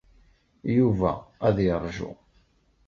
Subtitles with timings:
[0.77, 1.11] Yuba
[1.47, 2.11] ad yeṛju.